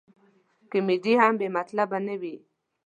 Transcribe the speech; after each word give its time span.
کمیډي 0.71 1.13
هم 1.21 1.33
بې 1.39 1.47
مطلبه 1.57 1.97
نه 2.07 2.15
وي. 2.21 2.35